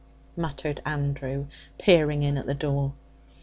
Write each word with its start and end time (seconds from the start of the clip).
muttered 0.35 0.81
Andrew, 0.83 1.45
peering 1.77 2.23
in 2.23 2.35
at 2.35 2.47
the 2.47 2.55
door. 2.55 2.93